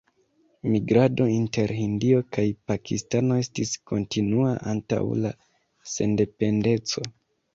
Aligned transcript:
Migrado 0.75 1.25
inter 1.33 1.73
Hindio 1.79 2.21
kaj 2.37 2.45
Pakistano 2.71 3.37
estis 3.43 3.73
kontinua 3.91 4.55
antaŭ 4.73 5.01
la 5.27 5.35
sendependeco. 5.95 7.07